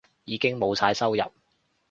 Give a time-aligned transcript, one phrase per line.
[0.25, 1.21] 已經冇晒收入